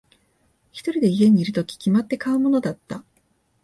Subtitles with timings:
[0.71, 3.03] 一人で家にいるとき、決まって買うものだった。